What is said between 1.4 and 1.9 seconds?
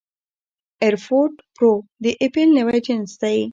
پرو